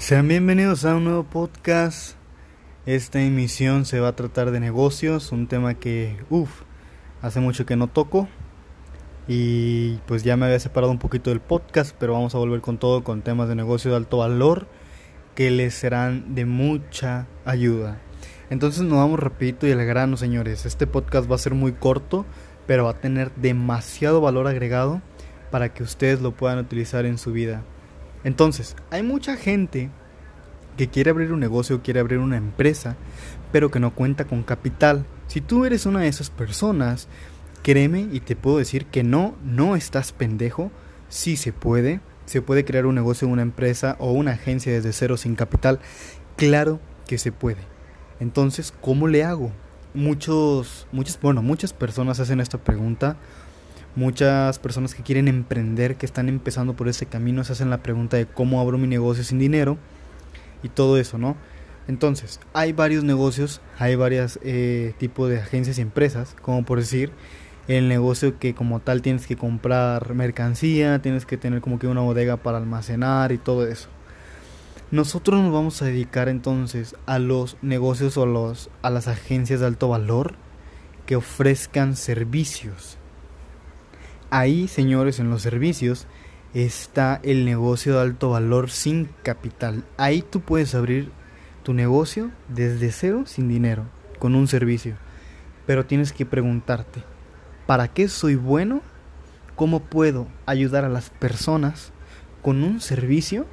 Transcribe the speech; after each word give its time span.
Sean 0.00 0.28
bienvenidos 0.28 0.86
a 0.86 0.96
un 0.96 1.04
nuevo 1.04 1.24
podcast. 1.24 2.16
Esta 2.86 3.20
emisión 3.20 3.84
se 3.84 4.00
va 4.00 4.08
a 4.08 4.16
tratar 4.16 4.50
de 4.50 4.58
negocios, 4.58 5.30
un 5.30 5.46
tema 5.46 5.74
que, 5.74 6.16
uff, 6.30 6.62
hace 7.20 7.40
mucho 7.40 7.66
que 7.66 7.76
no 7.76 7.86
toco. 7.86 8.26
Y 9.28 9.96
pues 10.06 10.24
ya 10.24 10.38
me 10.38 10.46
había 10.46 10.58
separado 10.58 10.90
un 10.90 10.98
poquito 10.98 11.28
del 11.28 11.40
podcast, 11.40 11.94
pero 12.00 12.14
vamos 12.14 12.34
a 12.34 12.38
volver 12.38 12.62
con 12.62 12.78
todo, 12.78 13.04
con 13.04 13.20
temas 13.20 13.50
de 13.50 13.54
negocio 13.54 13.90
de 13.90 13.98
alto 13.98 14.16
valor 14.16 14.68
que 15.34 15.50
les 15.50 15.74
serán 15.74 16.34
de 16.34 16.46
mucha 16.46 17.26
ayuda. 17.44 18.00
Entonces 18.48 18.82
nos 18.84 18.96
vamos 18.96 19.20
rapidito 19.20 19.66
y 19.66 19.72
al 19.72 19.84
grano, 19.84 20.16
señores. 20.16 20.64
Este 20.64 20.86
podcast 20.86 21.30
va 21.30 21.34
a 21.34 21.38
ser 21.38 21.52
muy 21.52 21.72
corto, 21.72 22.24
pero 22.66 22.84
va 22.84 22.92
a 22.92 23.00
tener 23.00 23.34
demasiado 23.34 24.22
valor 24.22 24.46
agregado 24.46 25.02
para 25.50 25.74
que 25.74 25.82
ustedes 25.82 26.22
lo 26.22 26.32
puedan 26.32 26.58
utilizar 26.58 27.04
en 27.04 27.18
su 27.18 27.32
vida. 27.32 27.64
Entonces, 28.24 28.76
hay 28.90 29.02
mucha 29.02 29.36
gente 29.36 29.90
que 30.76 30.88
quiere 30.88 31.10
abrir 31.10 31.32
un 31.32 31.40
negocio, 31.40 31.82
quiere 31.82 32.00
abrir 32.00 32.18
una 32.18 32.36
empresa, 32.36 32.96
pero 33.52 33.70
que 33.70 33.80
no 33.80 33.94
cuenta 33.94 34.26
con 34.26 34.42
capital. 34.42 35.04
Si 35.26 35.40
tú 35.40 35.64
eres 35.64 35.86
una 35.86 36.00
de 36.00 36.08
esas 36.08 36.30
personas, 36.30 37.08
créeme 37.62 38.08
y 38.12 38.20
te 38.20 38.36
puedo 38.36 38.58
decir 38.58 38.86
que 38.86 39.02
no, 39.02 39.34
no 39.44 39.76
estás 39.76 40.12
pendejo, 40.12 40.70
sí 41.08 41.36
se 41.36 41.52
puede. 41.52 42.00
Se 42.26 42.42
puede 42.42 42.64
crear 42.64 42.86
un 42.86 42.94
negocio, 42.94 43.26
una 43.26 43.42
empresa 43.42 43.96
o 43.98 44.12
una 44.12 44.32
agencia 44.32 44.72
desde 44.72 44.92
cero 44.92 45.16
sin 45.16 45.34
capital. 45.34 45.80
Claro 46.36 46.80
que 47.06 47.18
se 47.18 47.32
puede. 47.32 47.60
Entonces, 48.20 48.72
¿cómo 48.80 49.08
le 49.08 49.24
hago? 49.24 49.50
Muchos, 49.94 50.86
muchas, 50.92 51.20
bueno, 51.20 51.42
muchas 51.42 51.72
personas 51.72 52.20
hacen 52.20 52.40
esta 52.40 52.58
pregunta 52.58 53.16
Muchas 53.96 54.58
personas 54.58 54.94
que 54.94 55.02
quieren 55.02 55.26
emprender, 55.26 55.96
que 55.96 56.06
están 56.06 56.28
empezando 56.28 56.74
por 56.74 56.88
ese 56.88 57.06
camino, 57.06 57.42
se 57.42 57.52
hacen 57.52 57.70
la 57.70 57.82
pregunta 57.82 58.16
de 58.16 58.26
cómo 58.26 58.60
abro 58.60 58.78
mi 58.78 58.86
negocio 58.86 59.24
sin 59.24 59.38
dinero 59.38 59.78
y 60.62 60.68
todo 60.68 60.96
eso, 60.96 61.18
¿no? 61.18 61.36
Entonces, 61.88 62.38
hay 62.52 62.72
varios 62.72 63.02
negocios, 63.02 63.60
hay 63.78 63.96
varios 63.96 64.38
eh, 64.44 64.94
tipos 64.98 65.28
de 65.28 65.40
agencias 65.40 65.78
y 65.78 65.82
empresas, 65.82 66.36
como 66.40 66.64
por 66.64 66.78
decir, 66.78 67.10
el 67.66 67.88
negocio 67.88 68.38
que 68.38 68.54
como 68.54 68.78
tal 68.78 69.02
tienes 69.02 69.26
que 69.26 69.36
comprar 69.36 70.14
mercancía, 70.14 71.02
tienes 71.02 71.26
que 71.26 71.36
tener 71.36 71.60
como 71.60 71.80
que 71.80 71.88
una 71.88 72.00
bodega 72.00 72.36
para 72.36 72.58
almacenar 72.58 73.32
y 73.32 73.38
todo 73.38 73.66
eso. 73.66 73.88
Nosotros 74.92 75.40
nos 75.40 75.52
vamos 75.52 75.82
a 75.82 75.86
dedicar 75.86 76.28
entonces 76.28 76.94
a 77.06 77.18
los 77.18 77.56
negocios 77.60 78.16
o 78.16 78.26
los, 78.26 78.70
a 78.82 78.90
las 78.90 79.08
agencias 79.08 79.60
de 79.60 79.66
alto 79.66 79.88
valor 79.88 80.34
que 81.06 81.16
ofrezcan 81.16 81.96
servicios. 81.96 82.99
Ahí, 84.30 84.68
señores, 84.68 85.18
en 85.18 85.28
los 85.28 85.42
servicios 85.42 86.06
está 86.54 87.20
el 87.24 87.44
negocio 87.44 87.94
de 87.94 88.02
alto 88.02 88.30
valor 88.30 88.70
sin 88.70 89.08
capital. 89.24 89.84
Ahí 89.96 90.22
tú 90.22 90.40
puedes 90.40 90.76
abrir 90.76 91.10
tu 91.64 91.74
negocio 91.74 92.30
desde 92.48 92.92
cero 92.92 93.24
sin 93.26 93.48
dinero, 93.48 93.86
con 94.20 94.36
un 94.36 94.46
servicio. 94.46 94.94
Pero 95.66 95.84
tienes 95.84 96.12
que 96.12 96.26
preguntarte, 96.26 97.02
¿para 97.66 97.88
qué 97.88 98.06
soy 98.06 98.36
bueno? 98.36 98.82
¿Cómo 99.56 99.80
puedo 99.80 100.28
ayudar 100.46 100.84
a 100.84 100.88
las 100.88 101.10
personas 101.10 101.92
con 102.40 102.62
un 102.62 102.80
servicio? 102.80 103.46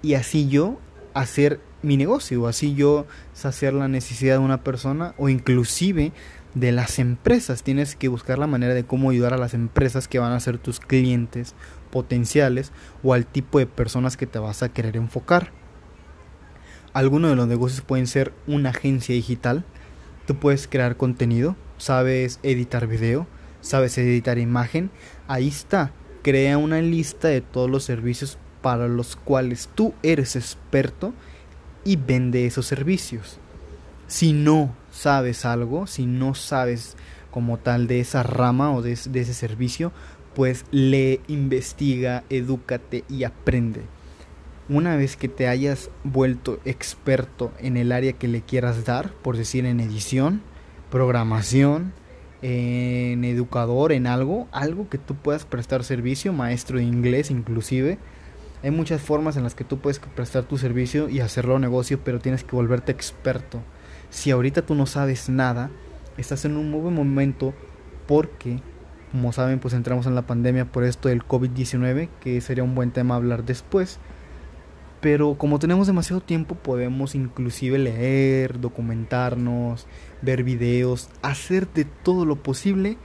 Y 0.00 0.14
así 0.14 0.48
yo 0.48 0.78
hacer 1.12 1.60
mi 1.82 1.96
negocio, 1.96 2.46
así 2.46 2.74
yo 2.76 3.06
saciar 3.32 3.72
la 3.72 3.88
necesidad 3.88 4.36
de 4.36 4.44
una 4.44 4.62
persona 4.62 5.14
o 5.18 5.28
inclusive 5.28 6.12
de 6.54 6.72
las 6.72 6.98
empresas. 6.98 7.62
Tienes 7.62 7.96
que 7.96 8.08
buscar 8.08 8.38
la 8.38 8.46
manera 8.46 8.74
de 8.74 8.84
cómo 8.84 9.10
ayudar 9.10 9.34
a 9.34 9.38
las 9.38 9.54
empresas 9.54 10.08
que 10.08 10.18
van 10.18 10.32
a 10.32 10.40
ser 10.40 10.58
tus 10.58 10.80
clientes 10.80 11.54
potenciales 11.90 12.72
o 13.02 13.14
al 13.14 13.26
tipo 13.26 13.58
de 13.58 13.66
personas 13.66 14.16
que 14.16 14.26
te 14.26 14.38
vas 14.38 14.62
a 14.62 14.68
querer 14.70 14.96
enfocar. 14.96 15.50
Algunos 16.92 17.30
de 17.30 17.36
los 17.36 17.48
negocios 17.48 17.80
pueden 17.80 18.06
ser 18.06 18.32
una 18.46 18.70
agencia 18.70 19.14
digital. 19.14 19.64
Tú 20.26 20.36
puedes 20.36 20.68
crear 20.68 20.96
contenido, 20.96 21.56
sabes 21.78 22.38
editar 22.42 22.86
video, 22.86 23.26
sabes 23.60 23.96
editar 23.96 24.38
imagen. 24.38 24.90
Ahí 25.26 25.48
está. 25.48 25.92
Crea 26.22 26.58
una 26.58 26.80
lista 26.80 27.28
de 27.28 27.40
todos 27.40 27.70
los 27.70 27.84
servicios 27.84 28.38
para 28.60 28.88
los 28.88 29.16
cuales 29.16 29.68
tú 29.74 29.94
eres 30.02 30.36
experto 30.36 31.12
y 31.84 31.96
vende 31.96 32.46
esos 32.46 32.66
servicios. 32.66 33.38
Si 34.06 34.32
no 34.32 34.74
sabes 35.02 35.44
algo, 35.44 35.88
si 35.88 36.06
no 36.06 36.34
sabes 36.34 36.96
como 37.32 37.58
tal 37.58 37.88
de 37.88 37.98
esa 37.98 38.22
rama 38.22 38.72
o 38.72 38.82
de, 38.82 38.92
ese 38.92 39.34
servicio, 39.34 39.90
pues 40.34 40.64
lee, 40.70 41.20
investiga, 41.26 42.22
edúcate 42.30 43.02
y 43.08 43.24
aprende. 43.24 43.80
Una 44.68 44.96
vez 44.96 45.16
que 45.16 45.28
te 45.28 45.48
hayas 45.48 45.90
vuelto 46.04 46.60
experto 46.64 47.52
en 47.58 47.76
el 47.76 47.90
área 47.90 48.12
que 48.12 48.28
le 48.28 48.42
quieras 48.42 48.84
dar, 48.84 49.12
por 49.12 49.36
decir 49.36 49.66
en 49.66 49.80
edición, 49.80 50.40
programación, 50.88 51.92
en 52.40 53.24
educador, 53.24 53.90
en 53.90 54.06
algo, 54.06 54.46
algo 54.52 54.88
que 54.88 54.98
tú 54.98 55.16
puedas 55.16 55.44
prestar 55.44 55.82
servicio, 55.82 56.32
maestro 56.32 56.78
de 56.78 56.84
inglés 56.84 57.30
inclusive, 57.30 57.98
hay 58.62 58.70
muchas 58.70 59.02
formas 59.02 59.36
en 59.36 59.42
las 59.42 59.56
que 59.56 59.64
tú 59.64 59.80
puedes 59.80 59.98
prestar 59.98 60.44
tu 60.44 60.58
servicio 60.58 61.08
y 61.08 61.18
hacerlo 61.18 61.58
negocio, 61.58 61.98
pero 62.04 62.20
tienes 62.20 62.44
que 62.44 62.54
volverte 62.54 62.92
experto. 62.92 63.60
Si 64.12 64.30
ahorita 64.30 64.60
tú 64.60 64.74
no 64.74 64.84
sabes 64.84 65.30
nada, 65.30 65.70
estás 66.18 66.44
en 66.44 66.58
un 66.58 66.70
buen 66.70 66.94
momento 66.94 67.54
porque, 68.06 68.60
como 69.10 69.32
saben, 69.32 69.58
pues 69.58 69.72
entramos 69.72 70.06
en 70.06 70.14
la 70.14 70.26
pandemia 70.26 70.66
por 70.66 70.84
esto 70.84 71.08
del 71.08 71.26
COVID-19, 71.26 72.10
que 72.20 72.42
sería 72.42 72.62
un 72.62 72.74
buen 72.74 72.90
tema 72.90 73.16
hablar 73.16 73.42
después. 73.42 73.98
Pero 75.00 75.38
como 75.38 75.58
tenemos 75.58 75.86
demasiado 75.86 76.20
tiempo, 76.20 76.56
podemos 76.56 77.14
inclusive 77.14 77.78
leer, 77.78 78.60
documentarnos, 78.60 79.86
ver 80.20 80.44
videos, 80.44 81.08
hacer 81.22 81.66
de 81.72 81.86
todo 81.86 82.26
lo 82.26 82.36
posible 82.42 82.98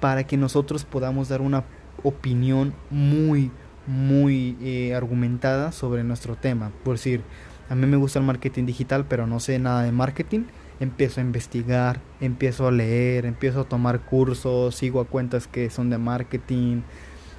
para 0.00 0.24
que 0.24 0.36
nosotros 0.36 0.84
podamos 0.84 1.30
dar 1.30 1.40
una 1.40 1.64
opinión 2.02 2.74
muy, 2.90 3.50
muy 3.86 4.58
eh, 4.60 4.94
argumentada 4.94 5.72
sobre 5.72 6.04
nuestro 6.04 6.36
tema. 6.36 6.72
Por 6.84 6.96
decir, 6.96 7.22
a 7.68 7.74
mí 7.74 7.86
me 7.86 7.96
gusta 7.96 8.18
el 8.18 8.24
marketing 8.24 8.64
digital, 8.64 9.06
pero 9.08 9.26
no 9.26 9.40
sé 9.40 9.58
nada 9.58 9.82
de 9.82 9.92
marketing. 9.92 10.44
Empiezo 10.78 11.20
a 11.20 11.24
investigar, 11.24 12.00
empiezo 12.20 12.68
a 12.68 12.72
leer, 12.72 13.26
empiezo 13.26 13.62
a 13.62 13.64
tomar 13.64 14.00
cursos, 14.00 14.74
sigo 14.74 15.00
a 15.00 15.06
cuentas 15.06 15.46
que 15.46 15.70
son 15.70 15.90
de 15.90 15.98
marketing, 15.98 16.82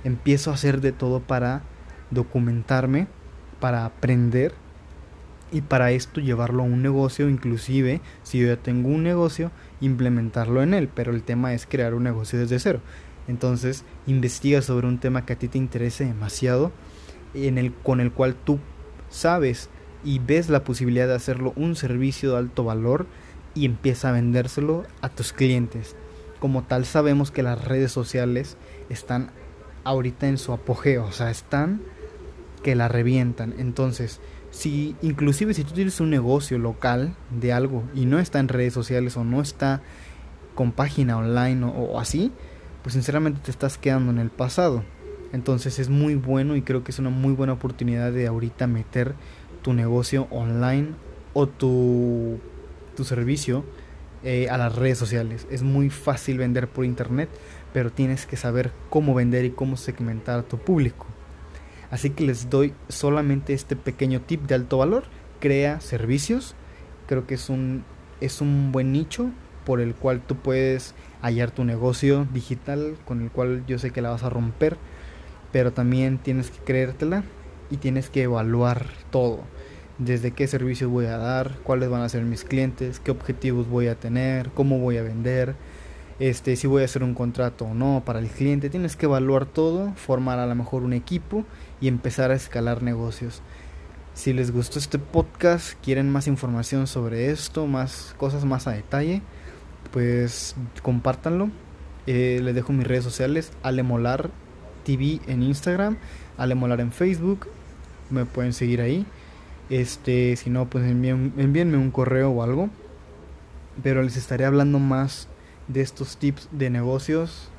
empiezo 0.03 0.51
a 0.51 0.55
hacer 0.55 0.81
de 0.81 0.91
todo 0.91 1.19
para 1.19 1.61
documentarme, 2.11 3.07
para 3.59 3.85
aprender 3.85 4.53
y 5.51 5.61
para 5.61 5.91
esto 5.91 6.19
llevarlo 6.19 6.63
a 6.63 6.65
un 6.65 6.81
negocio, 6.81 7.29
inclusive 7.29 8.01
si 8.23 8.39
yo 8.39 8.47
ya 8.47 8.57
tengo 8.57 8.89
un 8.89 9.03
negocio, 9.03 9.51
implementarlo 9.79 10.61
en 10.61 10.73
él, 10.73 10.89
pero 10.93 11.13
el 11.13 11.23
tema 11.23 11.53
es 11.53 11.65
crear 11.65 11.93
un 11.93 12.03
negocio 12.03 12.39
desde 12.39 12.59
cero. 12.59 12.81
Entonces, 13.27 13.83
investiga 14.07 14.61
sobre 14.61 14.87
un 14.87 14.99
tema 14.99 15.25
que 15.25 15.33
a 15.33 15.39
ti 15.39 15.47
te 15.47 15.57
interese 15.57 16.05
demasiado, 16.05 16.71
en 17.33 17.57
el, 17.57 17.73
con 17.73 17.99
el 17.99 18.11
cual 18.11 18.35
tú 18.35 18.59
sabes 19.09 19.69
y 20.03 20.19
ves 20.19 20.49
la 20.49 20.63
posibilidad 20.63 21.07
de 21.07 21.15
hacerlo 21.15 21.53
un 21.55 21.75
servicio 21.75 22.31
de 22.31 22.37
alto 22.37 22.63
valor 22.63 23.07
y 23.53 23.65
empieza 23.65 24.09
a 24.09 24.13
vendérselo 24.13 24.85
a 25.01 25.09
tus 25.09 25.33
clientes. 25.33 25.95
Como 26.39 26.63
tal 26.63 26.85
sabemos 26.85 27.31
que 27.31 27.43
las 27.43 27.65
redes 27.65 27.91
sociales 27.91 28.57
están 28.89 29.31
ahorita 29.83 30.27
en 30.27 30.37
su 30.37 30.53
apogeo, 30.53 31.05
o 31.05 31.11
sea, 31.11 31.31
están 31.31 31.81
que 32.61 32.75
la 32.75 32.87
revientan. 32.87 33.55
Entonces, 33.57 34.19
si 34.51 34.95
inclusive 35.01 35.53
si 35.53 35.63
tú 35.63 35.73
tienes 35.73 35.99
un 35.99 36.09
negocio 36.09 36.57
local 36.57 37.15
de 37.31 37.53
algo 37.53 37.83
y 37.93 38.05
no 38.05 38.19
está 38.19 38.39
en 38.39 38.47
redes 38.47 38.73
sociales 38.73 39.17
o 39.17 39.23
no 39.23 39.41
está 39.41 39.81
con 40.55 40.71
página 40.71 41.17
online 41.17 41.65
o, 41.65 41.69
o 41.69 41.99
así, 41.99 42.31
pues 42.83 42.93
sinceramente 42.93 43.41
te 43.43 43.51
estás 43.51 43.77
quedando 43.77 44.11
en 44.11 44.19
el 44.19 44.29
pasado. 44.29 44.83
Entonces 45.33 45.79
es 45.79 45.89
muy 45.89 46.15
bueno 46.15 46.55
y 46.55 46.61
creo 46.61 46.83
que 46.83 46.91
es 46.91 46.99
una 46.99 47.09
muy 47.09 47.33
buena 47.33 47.53
oportunidad 47.53 48.11
de 48.11 48.27
ahorita 48.27 48.67
meter 48.67 49.15
tu 49.61 49.73
negocio 49.73 50.27
online 50.31 50.89
o 51.33 51.47
tu, 51.47 52.39
tu 52.95 53.03
servicio 53.03 53.63
eh, 54.23 54.49
a 54.49 54.57
las 54.57 54.75
redes 54.75 54.97
sociales. 54.97 55.47
Es 55.51 55.61
muy 55.61 55.89
fácil 55.89 56.39
vender 56.39 56.67
por 56.67 56.85
internet, 56.85 57.29
pero 57.73 57.91
tienes 57.91 58.25
que 58.25 58.35
saber 58.35 58.71
cómo 58.89 59.13
vender 59.13 59.45
y 59.45 59.51
cómo 59.51 59.77
segmentar 59.77 60.39
a 60.39 60.43
tu 60.43 60.57
público. 60.57 61.05
Así 61.91 62.09
que 62.09 62.25
les 62.25 62.49
doy 62.49 62.73
solamente 62.89 63.53
este 63.53 63.75
pequeño 63.75 64.21
tip 64.21 64.47
de 64.47 64.55
alto 64.55 64.79
valor. 64.79 65.03
Crea 65.39 65.79
servicios. 65.79 66.55
Creo 67.05 67.27
que 67.27 67.35
es 67.35 67.49
un, 67.49 67.83
es 68.19 68.41
un 68.41 68.71
buen 68.71 68.91
nicho 68.91 69.29
por 69.65 69.79
el 69.79 69.95
cual 69.95 70.21
tú 70.21 70.35
puedes 70.35 70.95
hallar 71.21 71.51
tu 71.51 71.63
negocio 71.63 72.27
digital 72.33 72.97
con 73.05 73.21
el 73.21 73.29
cual 73.29 73.65
yo 73.67 73.77
sé 73.79 73.91
que 73.91 74.01
la 74.01 74.09
vas 74.09 74.23
a 74.23 74.29
romper. 74.29 74.77
Pero 75.51 75.71
también 75.71 76.17
tienes 76.17 76.49
que 76.51 76.59
creértela 76.59 77.23
y 77.69 77.77
tienes 77.77 78.09
que 78.09 78.23
evaluar 78.23 78.87
todo. 79.11 79.41
Desde 79.97 80.31
qué 80.31 80.47
servicios 80.47 80.91
voy 80.91 81.05
a 81.05 81.17
dar, 81.17 81.57
cuáles 81.63 81.89
van 81.89 82.01
a 82.01 82.09
ser 82.09 82.23
mis 82.23 82.43
clientes, 82.43 82.99
qué 82.99 83.11
objetivos 83.11 83.67
voy 83.67 83.87
a 83.87 83.95
tener, 83.95 84.51
cómo 84.51 84.79
voy 84.79 84.97
a 84.97 85.03
vender, 85.03 85.55
este, 86.19 86.55
si 86.55 86.67
voy 86.67 86.83
a 86.83 86.85
hacer 86.85 87.03
un 87.03 87.13
contrato 87.13 87.65
o 87.65 87.73
no 87.73 88.03
para 88.05 88.19
el 88.19 88.27
cliente. 88.27 88.69
Tienes 88.69 88.95
que 88.95 89.05
evaluar 89.05 89.45
todo, 89.45 89.93
formar 89.95 90.39
a 90.39 90.45
lo 90.45 90.55
mejor 90.55 90.83
un 90.83 90.93
equipo 90.93 91.45
y 91.81 91.87
empezar 91.87 92.31
a 92.31 92.35
escalar 92.35 92.83
negocios. 92.83 93.41
Si 94.13 94.33
les 94.33 94.51
gustó 94.51 94.79
este 94.79 94.99
podcast, 94.99 95.73
quieren 95.83 96.11
más 96.11 96.27
información 96.27 96.87
sobre 96.87 97.29
esto, 97.31 97.67
más 97.67 98.15
cosas 98.17 98.45
más 98.45 98.67
a 98.67 98.71
detalle, 98.71 99.21
pues 99.91 100.55
compártanlo. 100.81 101.49
Eh, 102.07 102.39
les 102.41 102.55
dejo 102.55 102.71
mis 102.71 102.87
redes 102.87 103.03
sociales, 103.03 103.51
Alemolar 103.63 104.31
TV 104.87 105.19
en 105.27 105.43
Instagram, 105.43 105.97
Alemolar 106.37 106.79
en 106.79 106.93
Facebook, 106.93 107.47
me 108.09 108.25
pueden 108.25 108.53
seguir 108.53 108.79
ahí. 108.79 109.05
Este, 109.69 110.37
si 110.37 110.49
no, 110.49 110.69
pues 110.69 110.85
envíenme 110.85 111.77
un 111.77 111.91
correo 111.91 112.31
o 112.31 112.41
algo. 112.41 112.69
Pero 113.83 114.01
les 114.01 114.15
estaré 114.15 114.45
hablando 114.45 114.79
más 114.79 115.27
de 115.67 115.81
estos 115.81 116.15
tips 116.15 116.47
de 116.51 116.69
negocios, 116.69 117.49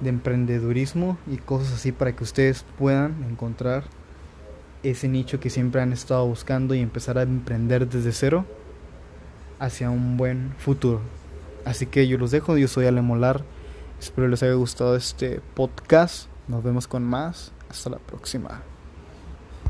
de 0.00 0.08
emprendedurismo 0.08 1.18
y 1.30 1.36
cosas 1.36 1.74
así 1.74 1.92
para 1.92 2.16
que 2.16 2.24
ustedes 2.24 2.64
puedan 2.78 3.22
encontrar 3.30 3.84
ese 4.82 5.08
nicho 5.08 5.40
que 5.40 5.50
siempre 5.50 5.82
han 5.82 5.92
estado 5.92 6.26
buscando 6.26 6.74
y 6.74 6.80
empezar 6.80 7.18
a 7.18 7.22
emprender 7.22 7.86
desde 7.86 8.12
cero 8.12 8.46
hacia 9.60 9.90
un 9.90 10.16
buen 10.16 10.54
futuro. 10.56 11.02
Así 11.66 11.84
que 11.84 12.08
yo 12.08 12.16
los 12.16 12.30
dejo, 12.30 12.56
yo 12.56 12.66
soy 12.66 12.86
Ale 12.86 13.02
Molar. 13.02 13.44
Espero 14.00 14.26
les 14.26 14.42
haya 14.42 14.54
gustado 14.54 14.96
este 14.96 15.40
podcast. 15.54 16.31
Nos 16.48 16.62
vemos 16.62 16.88
con 16.88 17.04
más. 17.04 17.52
Hasta 17.68 17.90
la 17.90 17.98
próxima. 17.98 18.62